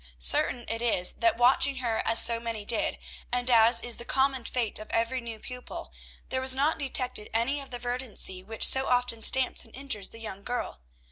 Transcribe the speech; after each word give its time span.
Certain 0.17 0.65
it 0.67 0.81
is, 0.81 1.13
that 1.13 1.37
watching 1.37 1.75
her 1.75 2.01
as 2.07 2.19
so 2.25 2.39
many 2.39 2.65
did, 2.65 2.97
and 3.31 3.51
as 3.51 3.79
is 3.81 3.97
the 3.97 4.03
common 4.03 4.43
fate 4.43 4.79
of 4.79 4.87
every 4.89 5.21
new 5.21 5.37
pupil, 5.37 5.93
there 6.29 6.41
was 6.41 6.55
not 6.55 6.79
detected 6.79 7.29
any 7.35 7.61
of 7.61 7.69
the 7.69 7.77
"verdancy" 7.77 8.41
which 8.41 8.67
so 8.67 8.87
often 8.87 9.21
stamps 9.21 9.63
and 9.63 9.75
injures 9.75 10.09
the 10.09 10.17
young 10.17 10.41
girl. 10.43 10.79